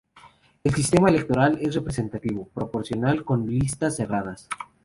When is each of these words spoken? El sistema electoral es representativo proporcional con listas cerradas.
El 0.63 0.73
sistema 0.73 1.09
electoral 1.09 1.59
es 1.61 1.75
representativo 1.75 2.47
proporcional 2.55 3.23
con 3.23 3.45
listas 3.45 3.97
cerradas. 3.97 4.49